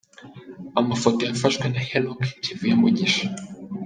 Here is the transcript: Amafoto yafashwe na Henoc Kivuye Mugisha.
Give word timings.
Amafoto 0.79 1.21
yafashwe 1.29 1.65
na 1.73 1.81
Henoc 1.89 2.19
Kivuye 2.43 2.73
Mugisha. 2.81 3.25